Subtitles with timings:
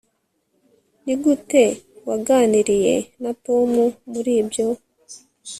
[1.03, 1.63] nigute
[2.07, 3.69] waganiriye na tom
[4.13, 4.67] muri ibyo